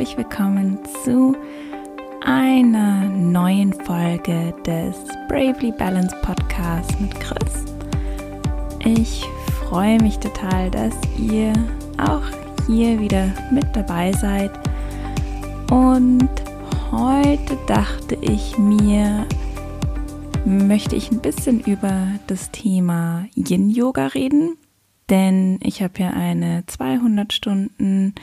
[0.00, 1.36] herzlich willkommen zu
[2.22, 4.96] einer neuen Folge des
[5.28, 7.66] Bravely Balance Podcasts mit Chris.
[8.82, 9.26] Ich
[9.58, 11.52] freue mich total, dass ihr
[11.98, 12.22] auch
[12.66, 14.50] hier wieder mit dabei seid.
[15.70, 16.30] Und
[16.90, 19.26] heute dachte ich mir,
[20.46, 24.56] möchte ich ein bisschen über das Thema Yin-Yoga reden,
[25.10, 28.14] denn ich habe ja eine 200 Stunden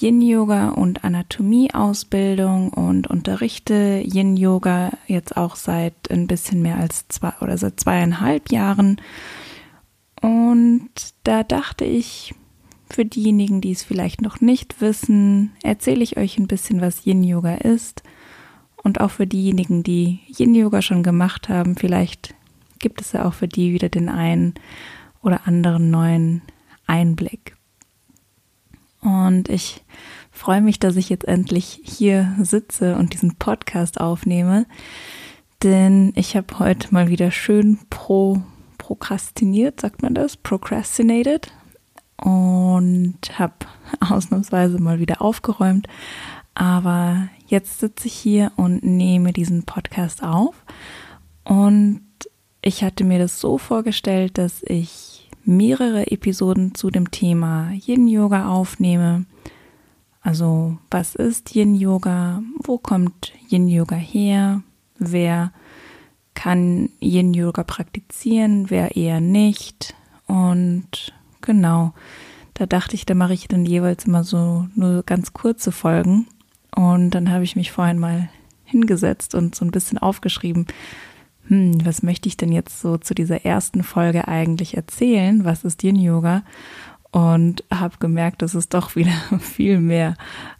[0.00, 7.58] Yin-Yoga und Anatomie-Ausbildung und unterrichte Yin-Yoga jetzt auch seit ein bisschen mehr als zwei oder
[7.58, 9.00] seit zweieinhalb Jahren.
[10.20, 10.90] Und
[11.24, 12.34] da dachte ich,
[12.90, 17.56] für diejenigen, die es vielleicht noch nicht wissen, erzähle ich euch ein bisschen, was Yin-Yoga
[17.56, 18.02] ist.
[18.82, 22.34] Und auch für diejenigen, die Yin-Yoga schon gemacht haben, vielleicht
[22.78, 24.54] gibt es ja auch für die wieder den einen
[25.22, 26.42] oder anderen neuen
[26.86, 27.57] Einblick.
[29.08, 29.82] Und ich
[30.30, 34.66] freue mich, dass ich jetzt endlich hier sitze und diesen Podcast aufnehme,
[35.62, 38.42] denn ich habe heute mal wieder schön pro
[38.76, 41.52] prokrastiniert, sagt man das, procrastinated.
[42.16, 43.54] Und habe
[44.00, 45.86] ausnahmsweise mal wieder aufgeräumt.
[46.54, 50.64] Aber jetzt sitze ich hier und nehme diesen Podcast auf.
[51.44, 52.02] Und
[52.60, 55.17] ich hatte mir das so vorgestellt, dass ich
[55.48, 59.24] mehrere Episoden zu dem Thema Yin Yoga aufnehme.
[60.20, 62.42] Also, was ist Yin Yoga?
[62.62, 64.62] Wo kommt Yin Yoga her?
[64.98, 65.52] Wer
[66.34, 68.68] kann Yin Yoga praktizieren?
[68.68, 69.94] Wer eher nicht?
[70.26, 71.94] Und genau,
[72.52, 76.26] da dachte ich, da mache ich dann jeweils immer so nur ganz kurze Folgen.
[76.76, 78.28] Und dann habe ich mich vorhin mal
[78.64, 80.66] hingesetzt und so ein bisschen aufgeschrieben,
[81.48, 85.44] hm, was möchte ich denn jetzt so zu dieser ersten Folge eigentlich erzählen?
[85.44, 86.42] Was ist Yin Yoga?
[87.10, 90.14] Und habe gemerkt, das ist doch wieder viel mehr,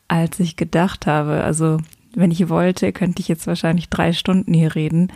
[0.09, 1.45] als ich gedacht habe.
[1.45, 1.79] Also,
[2.15, 5.13] wenn ich wollte, könnte ich jetzt wahrscheinlich drei Stunden hier reden.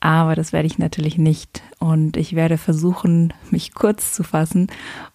[0.00, 1.62] Aber das werde ich natürlich nicht.
[1.78, 4.66] Und ich werde versuchen, mich kurz zu fassen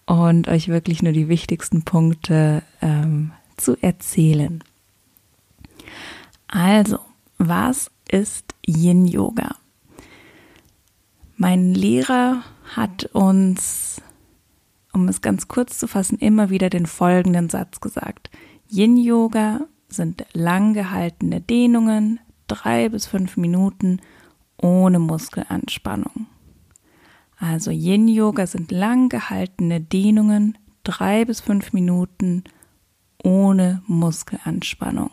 [0.06, 4.64] und euch wirklich nur die wichtigsten Punkte ähm, zu erzählen.
[6.48, 6.98] Also,
[7.38, 9.59] was ist Yin Yoga?
[11.42, 12.42] Mein Lehrer
[12.76, 14.02] hat uns,
[14.92, 18.28] um es ganz kurz zu fassen, immer wieder den folgenden Satz gesagt.
[18.68, 24.02] Yin Yoga sind lang gehaltene Dehnungen, drei bis fünf Minuten
[24.60, 26.26] ohne Muskelanspannung.
[27.38, 32.44] Also Yin Yoga sind lang gehaltene Dehnungen, drei bis fünf Minuten
[33.24, 35.10] ohne Muskelanspannung.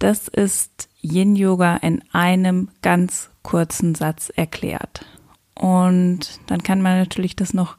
[0.00, 5.06] Das ist Yin Yoga in einem ganz kurzen Satz erklärt.
[5.54, 7.76] Und dann kann man natürlich das noch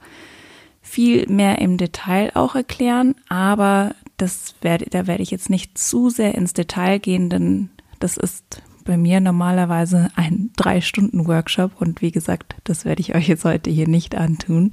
[0.81, 6.09] viel mehr im Detail auch erklären, aber das werde, da werde ich jetzt nicht zu
[6.09, 7.69] sehr ins Detail gehen, denn
[7.99, 13.15] das ist bei mir normalerweise ein drei Stunden Workshop und wie gesagt, das werde ich
[13.15, 14.71] euch jetzt heute hier nicht antun.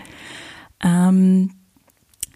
[0.82, 1.53] Ähm,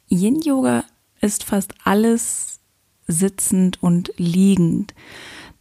[0.09, 0.85] Yin Yoga
[1.21, 2.61] ist fast alles
[3.07, 4.95] sitzend und liegend.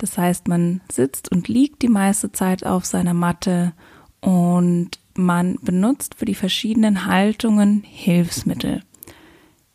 [0.01, 3.73] Das heißt, man sitzt und liegt die meiste Zeit auf seiner Matte
[4.19, 8.81] und man benutzt für die verschiedenen Haltungen Hilfsmittel.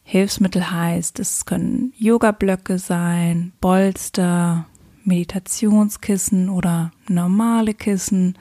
[0.02, 4.66] Hilfsmittel heißt, es können Yoga-Blöcke sein, Bolster,
[5.04, 8.36] Meditationskissen oder normale Kissen,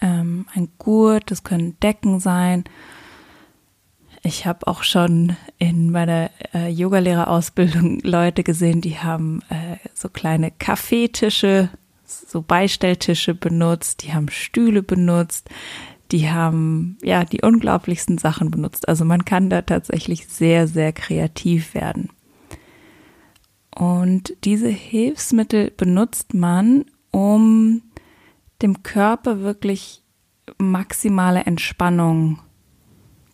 [0.00, 2.64] ähm, ein Gurt, das können Decken sein
[4.22, 10.50] ich habe auch schon in meiner äh, Yogalehrerausbildung Leute gesehen, die haben äh, so kleine
[10.50, 11.70] Kaffeetische,
[12.04, 15.50] so Beistelltische benutzt, die haben Stühle benutzt,
[16.12, 18.88] die haben ja die unglaublichsten Sachen benutzt.
[18.88, 22.10] Also man kann da tatsächlich sehr, sehr kreativ werden.
[23.74, 27.82] Und diese Hilfsmittel benutzt man, um
[28.60, 30.02] dem Körper wirklich
[30.58, 32.51] maximale Entspannung zu,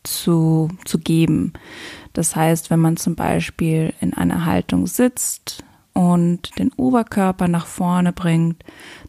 [0.04, 1.52] zu geben.
[2.12, 8.12] Das heißt, wenn man zum Beispiel in einer Haltung sitzt und den Oberkörper nach vorne
[8.12, 8.64] bringt,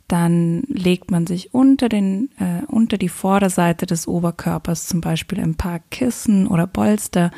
[0.07, 5.55] dann legt man sich unter den äh, unter die Vorderseite des Oberkörpers zum Beispiel ein
[5.55, 7.31] paar Kissen oder Bolster,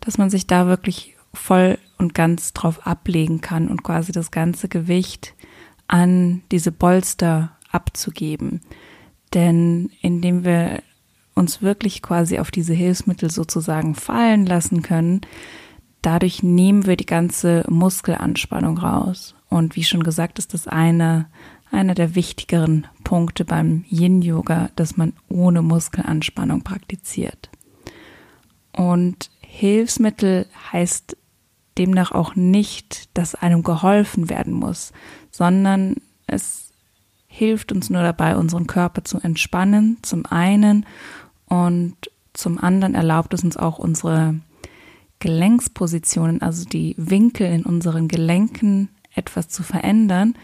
[0.00, 4.68] dass man sich da wirklich voll und ganz drauf ablegen kann und quasi das ganze
[4.68, 5.34] Gewicht
[5.86, 8.62] an diese Bolster abzugeben.
[9.34, 10.82] Denn indem wir
[11.34, 15.22] uns wirklich quasi auf diese Hilfsmittel sozusagen fallen lassen können,
[16.02, 19.34] dadurch nehmen wir die ganze Muskelanspannung raus.
[19.48, 21.26] Und wie schon gesagt, ist das eine,
[21.70, 27.50] einer der wichtigeren Punkte beim Yin-Yoga, dass man ohne Muskelanspannung praktiziert.
[28.72, 31.16] Und Hilfsmittel heißt
[31.78, 34.92] demnach auch nicht, dass einem geholfen werden muss,
[35.30, 35.96] sondern
[36.26, 36.72] es
[37.26, 40.86] hilft uns nur dabei, unseren Körper zu entspannen, zum einen
[41.48, 41.96] und
[42.32, 44.34] zum anderen erlaubt es uns auch unsere
[45.20, 50.34] Gelenkspositionen, also die Winkel in unseren Gelenken etwas zu verändern,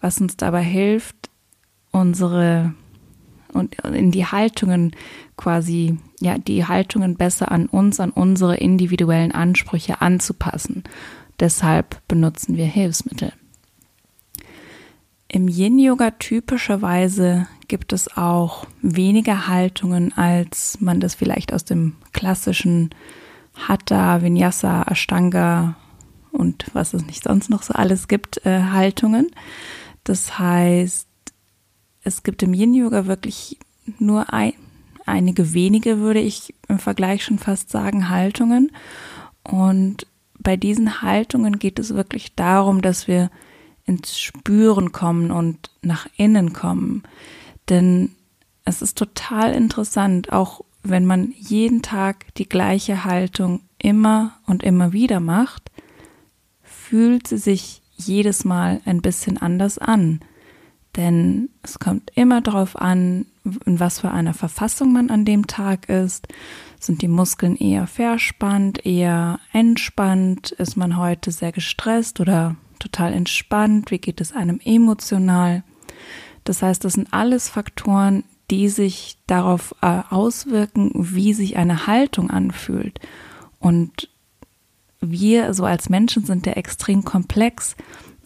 [0.00, 1.30] was uns dabei hilft,
[1.90, 2.74] unsere
[3.52, 4.96] und in die Haltungen
[5.36, 10.82] quasi, ja, die Haltungen besser an uns, an unsere individuellen Ansprüche anzupassen.
[11.38, 13.32] Deshalb benutzen wir Hilfsmittel.
[15.34, 22.90] Im Yin-Yoga typischerweise gibt es auch weniger Haltungen, als man das vielleicht aus dem klassischen
[23.56, 25.74] Hatha, Vinyasa, Ashtanga
[26.30, 29.26] und was es nicht sonst noch so alles gibt, äh, Haltungen.
[30.04, 31.08] Das heißt,
[32.04, 33.58] es gibt im Yin-Yoga wirklich
[33.98, 34.52] nur ein,
[35.04, 38.70] einige wenige, würde ich im Vergleich schon fast sagen, Haltungen.
[39.42, 40.06] Und
[40.38, 43.32] bei diesen Haltungen geht es wirklich darum, dass wir
[43.86, 47.02] ins Spüren kommen und nach innen kommen.
[47.68, 48.12] Denn
[48.64, 54.92] es ist total interessant, auch wenn man jeden Tag die gleiche Haltung immer und immer
[54.92, 55.70] wieder macht,
[56.62, 60.20] fühlt sie sich jedes Mal ein bisschen anders an.
[60.96, 63.26] Denn es kommt immer darauf an,
[63.64, 66.28] in was für einer Verfassung man an dem Tag ist.
[66.78, 70.52] Sind die Muskeln eher verspannt, eher entspannt?
[70.52, 73.90] Ist man heute sehr gestresst oder total entspannt?
[73.90, 75.62] Wie geht es einem emotional?
[76.44, 82.30] Das heißt, das sind alles Faktoren, die sich darauf äh, auswirken, wie sich eine Haltung
[82.30, 83.00] anfühlt.
[83.58, 84.08] Und
[85.00, 87.76] wir so als Menschen sind ja extrem komplex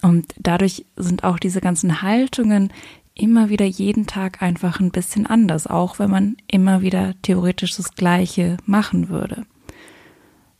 [0.01, 2.71] und dadurch sind auch diese ganzen Haltungen
[3.15, 7.95] immer wieder jeden Tag einfach ein bisschen anders, auch wenn man immer wieder theoretisch das
[7.95, 9.45] Gleiche machen würde.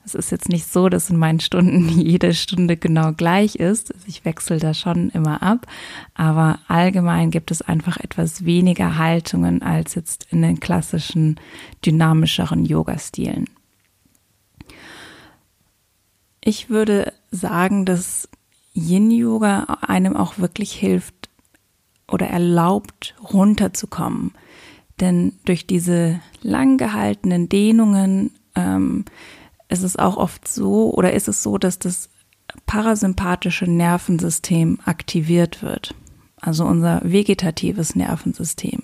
[0.09, 3.93] Es ist jetzt nicht so, dass in meinen Stunden jede Stunde genau gleich ist.
[4.07, 5.67] Ich wechsle da schon immer ab.
[6.15, 11.39] Aber allgemein gibt es einfach etwas weniger Haltungen als jetzt in den klassischen,
[11.85, 13.45] dynamischeren Yoga-Stilen.
[16.43, 18.29] Ich würde sagen, dass
[18.73, 21.29] Yin-Yoga einem auch wirklich hilft
[22.07, 24.31] oder erlaubt, runterzukommen.
[24.99, 29.05] Denn durch diese lang gehaltenen Dehnungen ähm,
[29.69, 32.09] ist es auch oft so oder ist es so, dass das
[32.65, 35.93] parasympathische Nervensystem aktiviert wird.
[36.41, 38.83] Also unser vegetatives Nervensystem.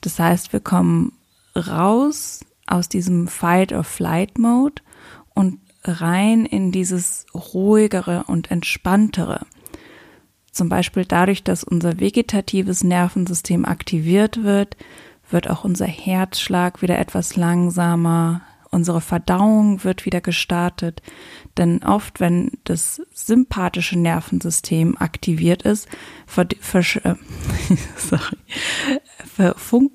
[0.00, 1.12] Das heißt, wir kommen
[1.56, 4.82] raus aus diesem Fight-or-Flight-Mode
[5.34, 9.46] und rein in dieses ruhigere und entspanntere.
[10.50, 14.76] Zum Beispiel dadurch, dass unser vegetatives Nervensystem aktiviert wird,
[15.30, 21.02] wird auch unser Herzschlag wieder etwas langsamer, unsere Verdauung wird wieder gestartet,
[21.56, 25.88] denn oft, wenn das sympathische Nervensystem aktiviert ist,
[26.26, 27.14] ver, äh,
[27.96, 28.36] sorry,
[29.36, 29.90] ver, fun,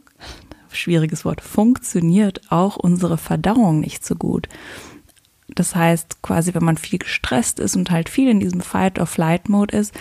[0.72, 4.48] schwieriges Wort, funktioniert auch unsere Verdauung nicht so gut.
[5.48, 9.94] Das heißt, quasi, wenn man viel gestresst ist und halt viel in diesem Fight-or-Flight-Mode ist,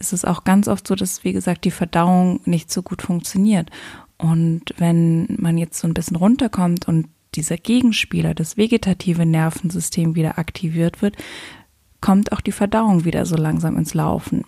[0.00, 3.70] ist es auch ganz oft so, dass, wie gesagt, die Verdauung nicht so gut funktioniert.
[4.18, 10.38] Und wenn man jetzt so ein bisschen runterkommt und dieser Gegenspieler, das vegetative Nervensystem wieder
[10.38, 11.16] aktiviert wird,
[12.00, 14.44] kommt auch die Verdauung wieder so langsam ins Laufen.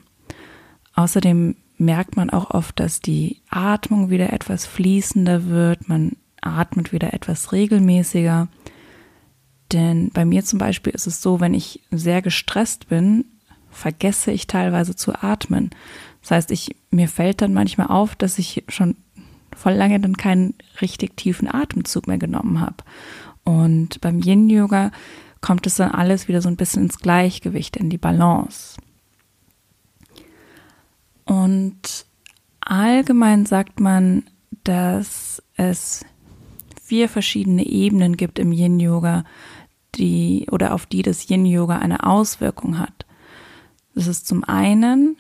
[0.95, 7.13] Außerdem merkt man auch oft, dass die Atmung wieder etwas fließender wird, man atmet wieder
[7.13, 8.49] etwas regelmäßiger.
[9.73, 13.25] Denn bei mir zum Beispiel ist es so, wenn ich sehr gestresst bin,
[13.71, 15.71] vergesse ich teilweise zu atmen.
[16.23, 18.97] Das heißt, ich, mir fällt dann manchmal auf, dass ich schon
[19.57, 22.77] voll lange dann keinen richtig tiefen Atemzug mehr genommen habe.
[23.45, 24.91] Und beim Yin-Yoga
[25.41, 28.77] kommt es dann alles wieder so ein bisschen ins Gleichgewicht, in die Balance.
[31.25, 32.07] Und
[32.61, 34.25] allgemein sagt man,
[34.65, 36.05] dass es
[36.83, 39.25] vier verschiedene Ebenen gibt im Yin-Yoga,
[39.95, 43.07] die oder auf die das Yin-Yoga eine Auswirkung hat.
[43.95, 45.17] Das ist zum einen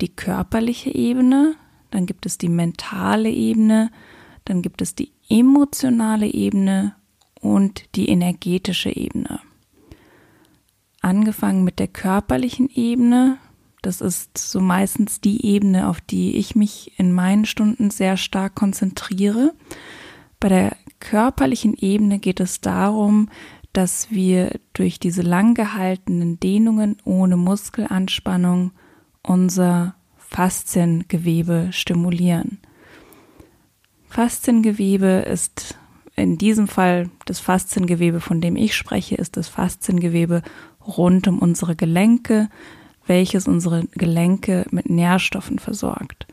[0.00, 1.56] die körperliche Ebene,
[1.90, 3.90] dann gibt es die mentale Ebene,
[4.44, 6.94] dann gibt es die emotionale Ebene
[7.40, 9.40] und die energetische Ebene.
[11.00, 13.38] Angefangen mit der körperlichen Ebene,
[13.82, 18.54] das ist so meistens die Ebene, auf die ich mich in meinen Stunden sehr stark
[18.54, 19.54] konzentriere.
[20.40, 23.28] Bei der körperlichen Ebene geht es darum,
[23.72, 28.72] dass wir durch diese lang gehaltenen Dehnungen ohne Muskelanspannung
[29.22, 29.94] unser
[30.28, 32.58] Fasziengewebe stimulieren.
[34.08, 35.76] Fasziengewebe ist
[36.16, 40.42] in diesem Fall das Fasziengewebe, von dem ich spreche, ist das Fasziengewebe
[40.86, 42.48] rund um unsere Gelenke,
[43.06, 46.26] welches unsere Gelenke mit Nährstoffen versorgt.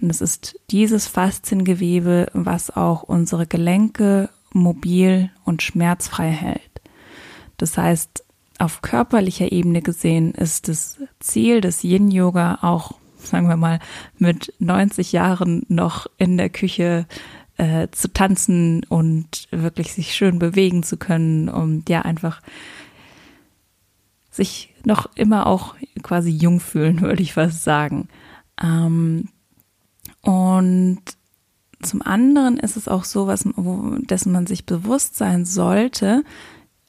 [0.00, 6.80] Und es ist dieses Fasziengewebe, was auch unsere Gelenke mobil und schmerzfrei hält.
[7.56, 8.24] Das heißt,
[8.58, 13.80] auf körperlicher Ebene gesehen ist das Ziel des Yin-Yoga auch, sagen wir mal,
[14.18, 17.06] mit 90 Jahren noch in der Küche
[17.56, 22.40] äh, zu tanzen und wirklich sich schön bewegen zu können und ja einfach
[24.30, 28.08] sich noch immer auch quasi jung fühlen, würde ich fast sagen.
[28.62, 29.28] Ähm,
[30.22, 31.00] und
[31.80, 36.24] zum anderen ist es auch so, was, wo, dessen man sich bewusst sein sollte.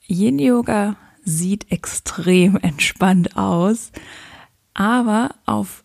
[0.07, 3.91] Yin Yoga sieht extrem entspannt aus,
[4.73, 5.83] aber auf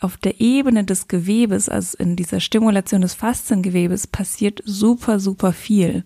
[0.00, 6.04] auf der Ebene des Gewebes, also in dieser Stimulation des Fasziengewebes, passiert super, super viel.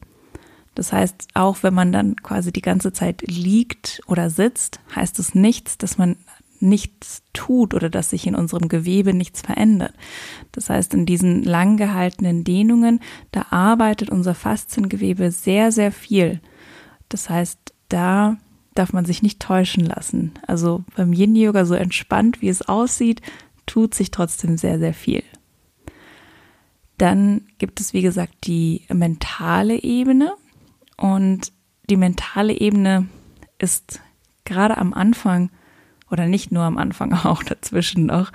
[0.75, 5.35] Das heißt, auch wenn man dann quasi die ganze Zeit liegt oder sitzt, heißt es
[5.35, 6.17] nichts, dass man
[6.61, 9.93] nichts tut oder dass sich in unserem Gewebe nichts verändert.
[10.53, 13.01] Das heißt, in diesen lang gehaltenen Dehnungen,
[13.33, 16.41] da arbeitet unser Fasziengewebe sehr, sehr viel.
[17.09, 17.59] Das heißt,
[17.89, 18.39] da
[18.75, 20.33] darf man sich nicht täuschen lassen.
[20.47, 23.21] Also beim Yin Yoga so entspannt, wie es aussieht,
[23.67, 25.23] tut sich trotzdem sehr, sehr viel.
[26.99, 30.35] Dann gibt es, wie gesagt, die mentale Ebene.
[30.97, 31.53] Und
[31.91, 33.09] die mentale Ebene
[33.59, 34.01] ist
[34.45, 35.51] gerade am Anfang
[36.11, 38.31] oder nicht nur am Anfang, auch dazwischen noch,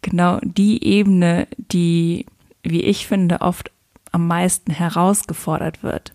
[0.00, 2.26] genau die Ebene, die,
[2.62, 3.70] wie ich finde, oft
[4.12, 6.14] am meisten herausgefordert wird.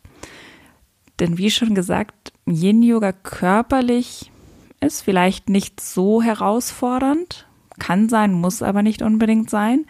[1.20, 4.32] Denn wie schon gesagt, Yin-Yoga körperlich
[4.80, 7.46] ist vielleicht nicht so herausfordernd,
[7.80, 9.86] kann sein, muss aber nicht unbedingt sein.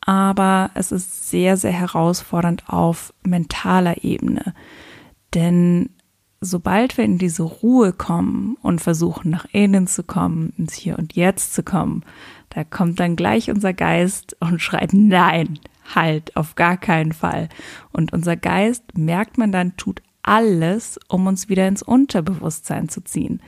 [0.00, 4.54] Aber es ist sehr, sehr herausfordernd auf mentaler Ebene.
[5.32, 5.90] Denn
[6.40, 11.14] sobald wir in diese Ruhe kommen und versuchen, nach innen zu kommen, ins Hier und
[11.14, 12.04] Jetzt zu kommen,
[12.50, 15.58] da kommt dann gleich unser Geist und schreit, nein,
[15.94, 17.48] halt, auf gar keinen Fall.
[17.92, 23.42] Und unser Geist, merkt man dann, tut alles, um uns wieder ins Unterbewusstsein zu ziehen.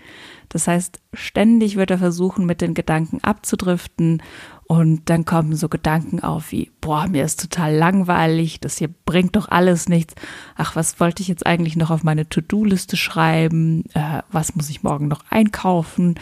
[0.49, 4.23] Das heißt, ständig wird er versuchen, mit den Gedanken abzudriften
[4.69, 9.37] und dann kommen so Gedanken auf wie, boah, mir ist total langweilig, das hier bringt
[9.37, 10.15] doch alles nichts.
[10.57, 13.85] Ach, was wollte ich jetzt eigentlich noch auf meine To-Do-Liste schreiben?
[13.95, 16.17] Äh, was muss ich morgen noch einkaufen?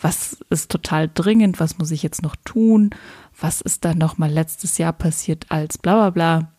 [0.00, 1.60] Was ist total dringend?
[1.60, 2.90] Was muss ich jetzt noch tun?
[3.38, 6.52] Was ist dann noch mal letztes Jahr passiert als bla bla bla?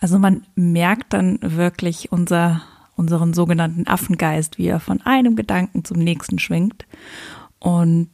[0.00, 2.62] Also man merkt dann wirklich unser,
[3.02, 6.86] unseren sogenannten Affengeist, wie er von einem Gedanken zum nächsten schwingt.
[7.58, 8.08] Und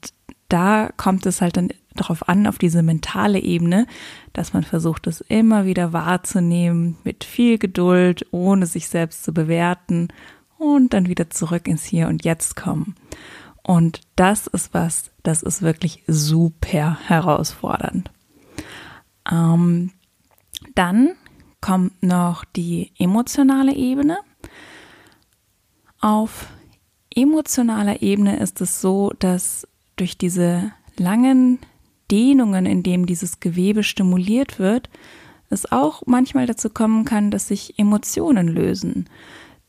[0.49, 3.87] da kommt es halt dann darauf an, auf diese mentale Ebene,
[4.33, 10.09] dass man versucht, es immer wieder wahrzunehmen, mit viel Geduld, ohne sich selbst zu bewerten
[10.57, 12.95] und dann wieder zurück ins Hier und Jetzt kommen.
[13.62, 18.11] Und das ist was, das ist wirklich super herausfordernd.
[19.30, 19.90] Ähm,
[20.75, 21.11] dann
[21.61, 24.18] kommt noch die emotionale Ebene.
[26.00, 26.47] Auf
[27.14, 31.59] emotionaler Ebene ist es so, dass durch diese langen
[32.11, 34.88] Dehnungen, in dem dieses Gewebe stimuliert wird,
[35.50, 39.09] es auch manchmal dazu kommen kann, dass sich Emotionen lösen.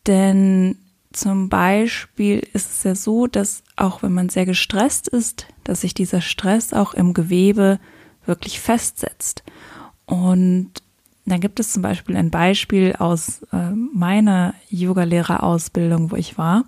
[0.07, 0.77] Denn
[1.11, 5.93] zum Beispiel ist es ja so, dass auch wenn man sehr gestresst ist, dass sich
[5.93, 7.79] dieser Stress auch im Gewebe
[8.25, 9.43] wirklich festsetzt.
[10.05, 10.78] Und
[11.29, 16.65] dann gibt es zum Beispiel ein Beispiel aus äh, meiner Yogalehrerausbildung, wo ich war.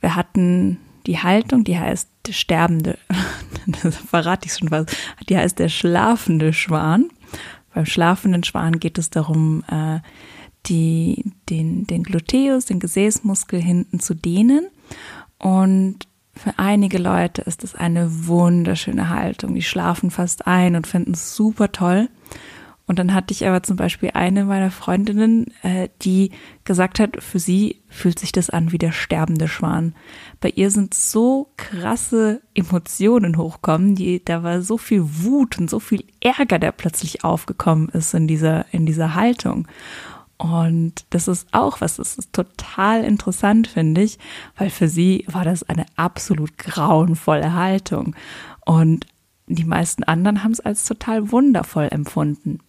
[0.00, 2.98] Wir hatten die Haltung, die heißt der sterbende,
[3.82, 4.86] das verrate ich schon was,
[5.28, 7.08] die heißt der schlafende Schwan.
[7.74, 10.00] Beim schlafenden Schwan geht es darum, äh,
[10.66, 14.68] die, den, den Gluteus, den Gesäßmuskel hinten zu dehnen.
[15.38, 19.54] Und für einige Leute ist es eine wunderschöne Haltung.
[19.54, 22.08] Die schlafen fast ein und finden es super toll.
[22.88, 26.30] Und dann hatte ich aber zum Beispiel eine meiner Freundinnen, äh, die
[26.64, 29.94] gesagt hat, für sie fühlt sich das an wie der sterbende Schwan.
[30.40, 35.80] Bei ihr sind so krasse Emotionen hochkommen, die, da war so viel Wut und so
[35.80, 39.68] viel Ärger, der plötzlich aufgekommen ist in dieser, in dieser Haltung.
[40.38, 44.18] Und das ist auch was, das ist total interessant, finde ich,
[44.56, 48.16] weil für sie war das eine absolut grauenvolle Haltung.
[48.64, 49.06] Und
[49.46, 52.60] die meisten anderen haben es als total wundervoll empfunden.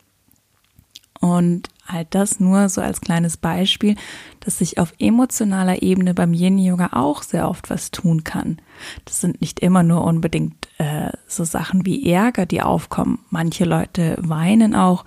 [1.21, 3.95] Und halt das nur so als kleines Beispiel,
[4.39, 8.57] dass sich auf emotionaler Ebene beim Yin-Yoga auch sehr oft was tun kann.
[9.03, 13.19] Das sind nicht immer nur unbedingt äh, so Sachen wie Ärger, die aufkommen.
[13.29, 15.03] Manche Leute weinen auch,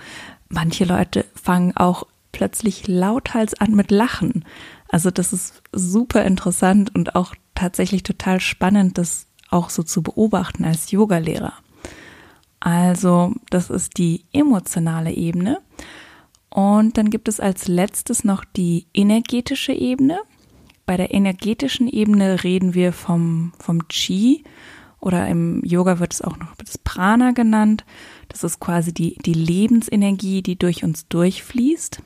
[0.49, 4.45] manche Leute fangen auch plötzlich lauthals an mit Lachen.
[4.89, 10.65] Also das ist super interessant und auch tatsächlich total spannend, das auch so zu beobachten
[10.65, 11.55] als Yogalehrer.
[12.65, 15.61] Also, das ist die emotionale Ebene.
[16.49, 20.21] Und dann gibt es als letztes noch die energetische Ebene.
[20.87, 24.45] Bei der energetischen Ebene reden wir vom, vom Chi
[25.01, 27.85] oder im Yoga wird es auch noch das Prana genannt.
[28.29, 32.01] Das ist quasi die, die Lebensenergie, die durch uns durchfließt.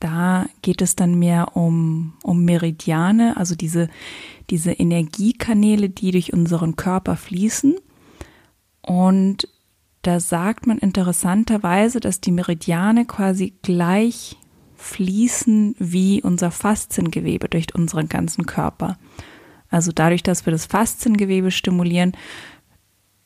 [0.00, 3.88] Da geht es dann mehr um, um Meridiane, also diese,
[4.50, 7.76] diese Energiekanäle, die durch unseren Körper fließen.
[8.80, 9.46] Und
[10.02, 14.36] da sagt man interessanterweise, dass die Meridiane quasi gleich
[14.76, 18.98] fließen wie unser Faszengewebe durch unseren ganzen Körper.
[19.70, 22.12] Also dadurch, dass wir das Faszengewebe stimulieren,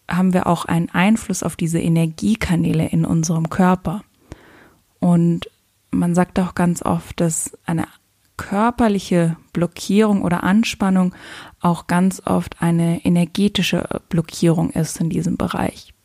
[0.08, 4.04] haben wir auch einen Einfluss auf diese Energiekanäle in unserem Körper.
[5.00, 5.50] Und
[5.90, 7.88] man sagt auch ganz oft, dass eine
[8.36, 11.14] körperliche Blockierung oder Anspannung
[11.60, 15.95] auch ganz oft eine energetische Blockierung ist in diesem Bereich.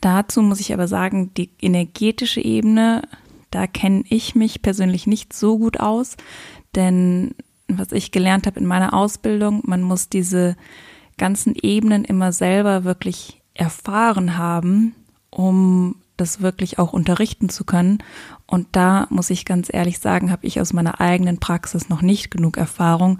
[0.00, 3.02] Dazu muss ich aber sagen, die energetische Ebene,
[3.50, 6.16] da kenne ich mich persönlich nicht so gut aus,
[6.74, 7.34] denn
[7.68, 10.56] was ich gelernt habe in meiner Ausbildung, man muss diese
[11.18, 14.94] ganzen Ebenen immer selber wirklich erfahren haben,
[15.30, 17.98] um das wirklich auch unterrichten zu können.
[18.46, 22.30] Und da muss ich ganz ehrlich sagen, habe ich aus meiner eigenen Praxis noch nicht
[22.30, 23.18] genug Erfahrung.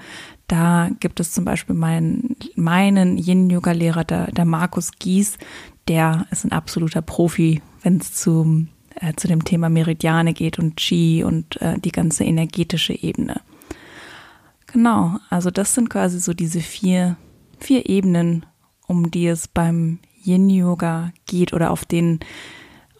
[0.48, 5.38] Da gibt es zum Beispiel meinen, meinen Yin-Yoga-Lehrer, der, der Markus Gies,
[5.90, 10.76] der ist ein absoluter Profi, wenn es zu, äh, zu dem Thema Meridiane geht und
[10.76, 13.40] Qi und äh, die ganze energetische Ebene.
[14.68, 17.16] Genau, also das sind quasi so diese vier,
[17.58, 18.46] vier Ebenen,
[18.86, 22.20] um die es beim Yin-Yoga geht oder auf den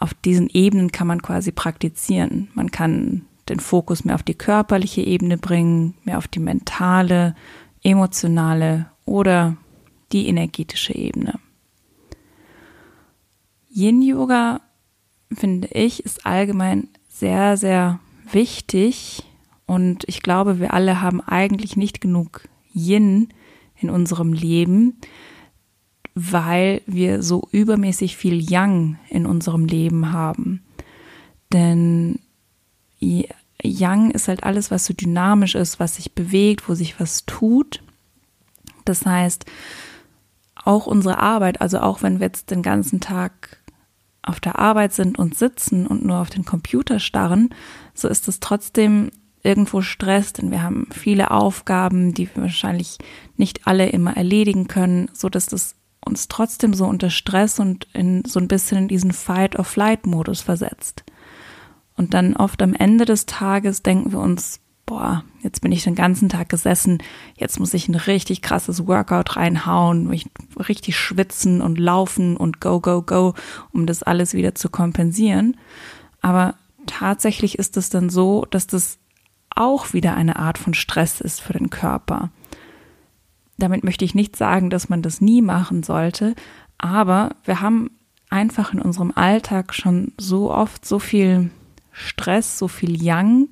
[0.01, 2.49] auf diesen Ebenen kann man quasi praktizieren.
[2.55, 7.37] Man kann den Fokus mehr auf die körperliche Ebene bringen, mehr auf die mentale,
[7.83, 9.59] emotionale oder
[10.11, 11.39] die energetische Ebene.
[13.73, 14.61] Yin Yoga,
[15.33, 19.23] finde ich, ist allgemein sehr, sehr wichtig
[19.67, 23.29] und ich glaube, wir alle haben eigentlich nicht genug Yin
[23.77, 24.97] in unserem Leben,
[26.15, 30.63] weil wir so übermäßig viel Yang in unserem Leben haben.
[31.53, 32.19] Denn
[33.63, 37.83] Yang ist halt alles, was so dynamisch ist, was sich bewegt, wo sich was tut.
[38.85, 39.47] Das heißt,
[40.65, 43.60] auch unsere Arbeit, also auch wenn wir jetzt den ganzen Tag
[44.23, 47.51] auf der Arbeit sind und sitzen und nur auf den Computer starren,
[47.95, 49.11] so ist es trotzdem
[49.43, 52.99] irgendwo Stress, denn wir haben viele Aufgaben, die wir wahrscheinlich
[53.37, 58.25] nicht alle immer erledigen können, so dass das uns trotzdem so unter Stress und in
[58.25, 61.05] so ein bisschen in diesen Fight-or-Flight-Modus versetzt.
[61.97, 65.95] Und dann oft am Ende des Tages denken wir uns, boah, jetzt bin ich den
[65.95, 66.99] ganzen Tag gesessen,
[67.37, 70.29] jetzt muss ich ein richtig krasses Workout reinhauen, ich
[70.69, 73.35] richtig schwitzen und laufen und go, go, go,
[73.73, 75.57] um das alles wieder zu kompensieren.
[76.21, 76.55] Aber
[76.87, 78.99] tatsächlich ist es dann so, dass das
[79.55, 82.31] auch wieder eine Art von Stress ist für den Körper.
[83.59, 86.35] Damit möchte ich nicht sagen, dass man das nie machen sollte,
[86.79, 87.91] aber wir haben
[88.31, 91.51] einfach in unserem Alltag schon so oft so viel
[91.93, 93.49] Stress, so viel Yang,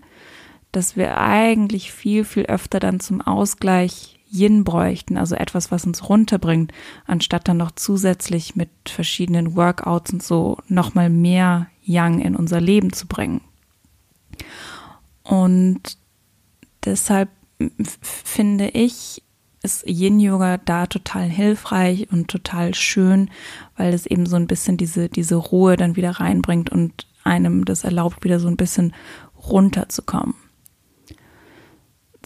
[0.73, 6.09] dass wir eigentlich viel, viel öfter dann zum Ausgleich Yin bräuchten, also etwas, was uns
[6.09, 6.73] runterbringt,
[7.07, 12.93] anstatt dann noch zusätzlich mit verschiedenen Workouts und so nochmal mehr Yang in unser Leben
[12.93, 13.41] zu bringen.
[15.23, 15.99] Und
[16.85, 17.31] deshalb
[18.03, 19.23] finde ich,
[19.63, 23.31] ist Yin Yoga da total hilfreich und total schön,
[23.77, 27.85] weil es eben so ein bisschen diese, diese Ruhe dann wieder reinbringt und einem das
[27.85, 28.95] erlaubt, wieder so ein bisschen
[29.51, 30.35] runterzukommen.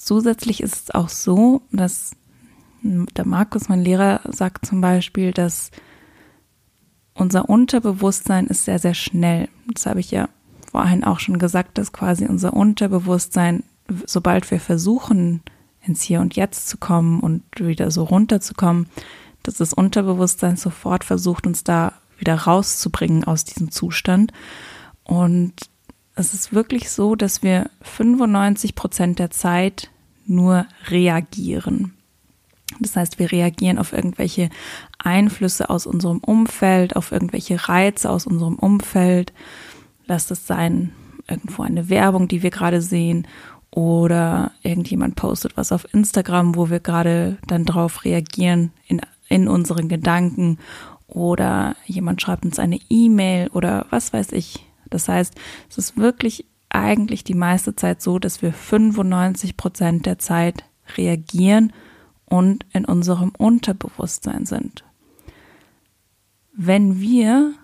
[0.02, 2.16] Zusätzlich ist es auch so, dass
[2.82, 5.70] der Markus, mein Lehrer, sagt zum Beispiel, dass
[7.14, 9.48] unser Unterbewusstsein ist sehr, sehr schnell.
[9.72, 10.28] Das habe ich ja
[10.72, 13.62] vorhin auch schon gesagt, dass quasi unser Unterbewusstsein,
[14.04, 15.40] sobald wir versuchen,
[15.86, 18.88] ins Hier und Jetzt zu kommen und wieder so runterzukommen,
[19.44, 24.32] dass das Unterbewusstsein sofort versucht, uns da wieder rauszubringen aus diesem Zustand.
[25.04, 25.54] Und
[26.16, 29.90] es ist wirklich so, dass wir 95 Prozent der Zeit
[30.26, 31.94] nur reagieren.
[32.80, 34.50] Das heißt, wir reagieren auf irgendwelche
[34.98, 39.32] Einflüsse aus unserem Umfeld, auf irgendwelche Reize aus unserem Umfeld.
[40.06, 40.92] Lasst es sein,
[41.28, 43.26] irgendwo eine Werbung, die wir gerade sehen
[43.70, 49.88] oder irgendjemand postet was auf Instagram, wo wir gerade dann drauf reagieren in, in unseren
[49.88, 50.58] Gedanken
[51.06, 54.66] oder jemand schreibt uns eine E-Mail oder was weiß ich.
[54.90, 55.34] Das heißt,
[55.70, 60.64] es ist wirklich eigentlich die meiste Zeit so, dass wir 95 Prozent der Zeit
[60.96, 61.72] reagieren
[62.24, 64.84] und in unserem Unterbewusstsein sind.
[66.54, 67.54] Wenn wir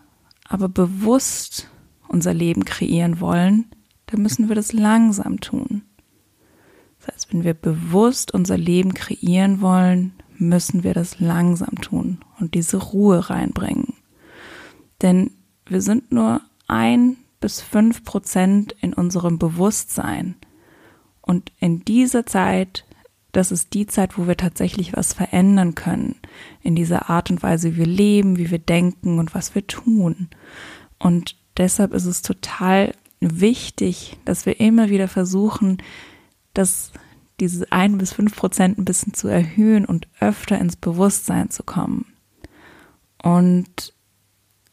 [0.45, 1.69] aber bewusst
[2.09, 3.67] unser Leben kreieren wollen,
[4.07, 5.83] dann müssen wir das langsam tun.
[6.99, 12.55] Das heißt, wenn wir bewusst unser Leben kreieren wollen, müssen wir das langsam tun und
[12.55, 13.95] diese Ruhe reinbringen.
[15.03, 15.31] Denn
[15.67, 20.37] wir sind nur ein bis fünf Prozent in unserem Bewusstsein.
[21.21, 22.85] Und in dieser Zeit,
[23.33, 26.17] das ist die Zeit, wo wir tatsächlich was verändern können.
[26.63, 30.29] In dieser Art und Weise, wie wir leben, wie wir denken und was wir tun.
[30.99, 35.79] Und deshalb ist es total wichtig, dass wir immer wieder versuchen,
[36.55, 36.93] dass
[37.41, 42.07] diese ein bis fünf Prozent ein bisschen zu erhöhen und öfter ins Bewusstsein zu kommen.
[43.23, 43.93] Und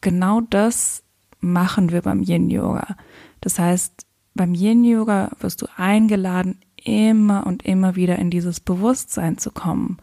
[0.00, 1.02] genau das
[1.46, 2.96] machen wir beim Yin Yoga.
[3.40, 9.38] Das heißt, beim Yin Yoga wirst du eingeladen, immer und immer wieder in dieses Bewusstsein
[9.38, 9.98] zu kommen.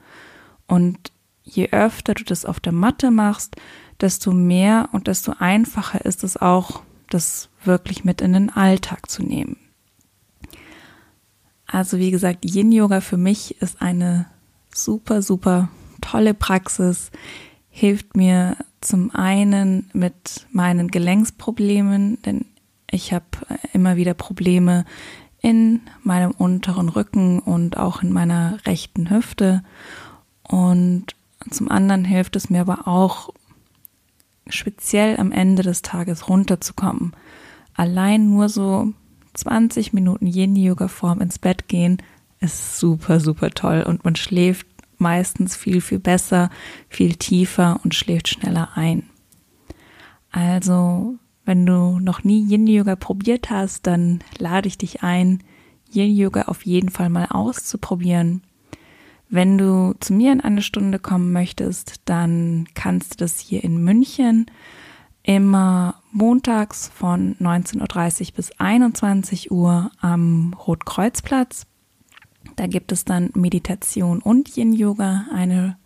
[0.68, 1.12] Und
[1.44, 3.56] je öfter du das auf der Matte machst,
[4.02, 9.24] desto mehr und desto einfacher ist es auch, das wirklich mit in den Alltag zu
[9.24, 9.58] nehmen.
[11.66, 14.28] Also wie gesagt, Yin Yoga für mich ist eine
[14.74, 15.70] super, super
[16.02, 17.12] tolle Praxis,
[17.70, 22.46] hilft mir zum einen mit meinen Gelenksproblemen, denn
[22.89, 23.26] ich habe
[23.74, 24.86] immer wieder Probleme
[25.41, 29.63] in meinem unteren Rücken und auch in meiner rechten Hüfte.
[30.43, 31.08] Und
[31.50, 33.30] zum anderen hilft es mir aber auch,
[34.48, 37.13] speziell am Ende des Tages runterzukommen.
[37.74, 38.93] Allein nur so
[39.34, 41.98] 20 Minuten Yin-Yoga-Form ins Bett gehen
[42.39, 44.67] ist super, super toll und man schläft
[45.04, 46.50] meistens viel, viel besser,
[46.89, 49.04] viel tiefer und schläft schneller ein.
[50.32, 55.44] Also, wenn du noch nie Yin Yoga probiert hast, dann lade ich dich ein,
[55.94, 58.42] Yin Yoga auf jeden Fall mal auszuprobieren.
[59.30, 63.84] Wenn du zu mir in eine Stunde kommen möchtest, dann kannst du das hier in
[63.84, 64.46] München
[65.24, 67.80] immer montags von 19.30
[68.30, 71.66] Uhr bis 21 Uhr am Rotkreuzplatz
[72.56, 75.78] da gibt es dann Meditation und Yin Yoga, eine,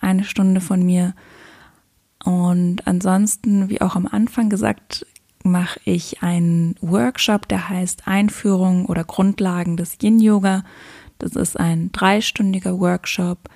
[0.00, 1.14] eine Stunde von mir.
[2.24, 5.06] Und ansonsten, wie auch am Anfang gesagt,
[5.44, 10.64] mache ich einen Workshop, der heißt Einführung oder Grundlagen des Yin Yoga.
[11.18, 13.48] Das ist ein dreistündiger Workshop,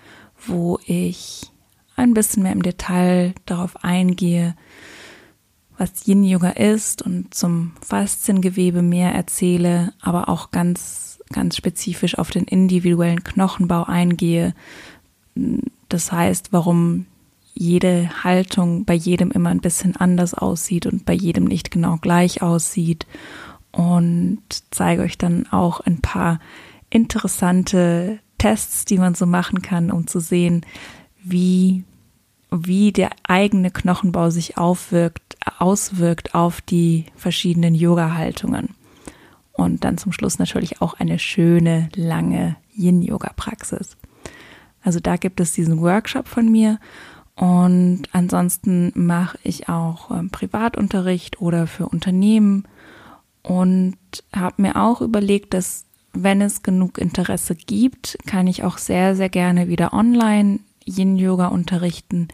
[0.46, 1.50] wo ich
[1.96, 4.56] ein bisschen mehr im Detail darauf eingehe,
[5.78, 12.30] was Yin Yoga ist und zum Fasziengewebe mehr erzähle, aber auch ganz ganz spezifisch auf
[12.30, 14.54] den individuellen Knochenbau eingehe.
[15.88, 17.06] Das heißt, warum
[17.54, 22.42] jede Haltung bei jedem immer ein bisschen anders aussieht und bei jedem nicht genau gleich
[22.42, 23.06] aussieht.
[23.70, 26.40] Und zeige euch dann auch ein paar
[26.90, 30.64] interessante Tests, die man so machen kann, um zu sehen,
[31.22, 31.84] wie,
[32.50, 38.70] wie der eigene Knochenbau sich aufwirkt, auswirkt auf die verschiedenen Yoga-Haltungen.
[39.52, 43.96] Und dann zum Schluss natürlich auch eine schöne, lange Yin-Yoga-Praxis.
[44.82, 46.78] Also da gibt es diesen Workshop von mir.
[47.34, 52.64] Und ansonsten mache ich auch ähm, Privatunterricht oder für Unternehmen
[53.42, 53.96] und
[54.34, 59.30] habe mir auch überlegt, dass wenn es genug Interesse gibt, kann ich auch sehr, sehr
[59.30, 62.28] gerne wieder online Yin-Yoga unterrichten.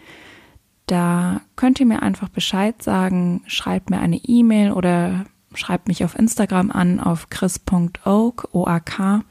[0.86, 5.26] Da könnt ihr mir einfach Bescheid sagen, schreibt mir eine E-Mail oder
[5.58, 9.22] schreibt mich auf Instagram an auf chris.oak, O-A-K,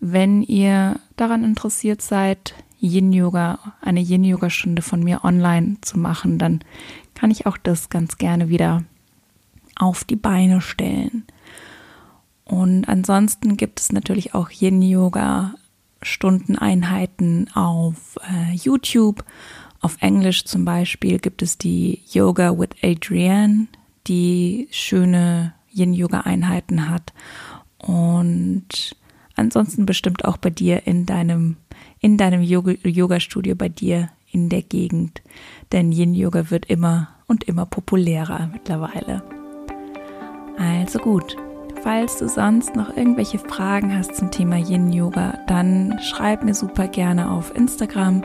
[0.00, 5.98] wenn ihr daran interessiert seid, Yin Yoga, eine Yin Yoga Stunde von mir online zu
[5.98, 6.60] machen, dann
[7.14, 8.82] kann ich auch das ganz gerne wieder
[9.76, 11.24] auf die Beine stellen.
[12.44, 15.54] Und ansonsten gibt es natürlich auch Yin Yoga
[16.02, 19.24] Stundeneinheiten auf äh, YouTube.
[19.80, 23.68] Auf Englisch zum Beispiel gibt es die Yoga with Adrienne
[24.06, 27.12] die schöne Yin-Yoga-Einheiten hat.
[27.78, 28.96] Und
[29.34, 31.56] ansonsten bestimmt auch bei dir in deinem,
[32.00, 35.22] in deinem Yoga-Studio bei dir in der Gegend.
[35.72, 39.22] Denn Yin-Yoga wird immer und immer populärer mittlerweile.
[40.58, 41.36] Also gut.
[41.82, 46.86] Falls du sonst noch irgendwelche Fragen hast zum Thema Yin Yoga, dann schreib mir super
[46.86, 48.22] gerne auf Instagram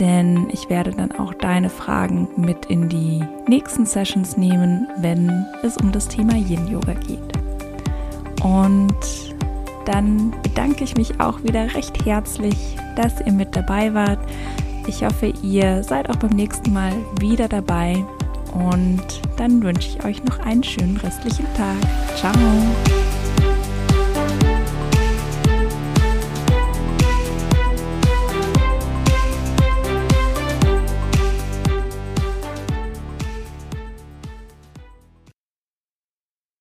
[0.00, 5.76] denn ich werde dann auch deine Fragen mit in die nächsten Sessions nehmen, wenn es
[5.76, 7.32] um das Thema Yin Yoga geht.
[8.42, 8.94] Und
[9.84, 14.20] dann bedanke ich mich auch wieder recht herzlich, dass ihr mit dabei wart.
[14.86, 18.04] Ich hoffe, ihr seid auch beim nächsten Mal wieder dabei.
[18.52, 21.76] Und dann wünsche ich euch noch einen schönen restlichen Tag.
[22.16, 22.32] Ciao!